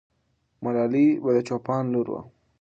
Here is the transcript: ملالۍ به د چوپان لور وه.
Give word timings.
ملالۍ 0.63 1.07
به 1.23 1.31
د 1.35 1.37
چوپان 1.47 1.83
لور 1.93 2.07
وه. 2.13 2.21